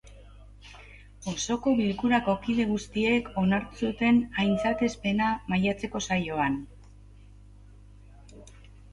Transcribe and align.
Osoko 1.31 1.73
bilkurako 1.79 2.33
kide 2.45 2.63
guztiek 2.69 3.27
onartu 3.41 3.77
zuten 3.85 4.17
aintzatespena, 4.43 5.27
maiatzeko 5.53 6.01
saioan. 6.07 6.57